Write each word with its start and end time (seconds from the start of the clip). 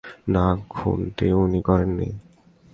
না, 0.27 0.45
খুনটা 0.69 1.25
উনি 1.35 1.59
করেননি। 1.61 2.09